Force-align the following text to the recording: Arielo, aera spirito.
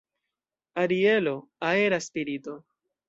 Arielo, 0.83 1.35
aera 1.69 2.01
spirito. 2.07 2.57